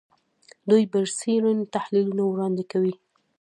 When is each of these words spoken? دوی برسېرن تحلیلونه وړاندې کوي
دوی 0.69 0.83
برسېرن 0.91 1.57
تحلیلونه 1.75 2.23
وړاندې 2.27 2.63
کوي 2.71 2.93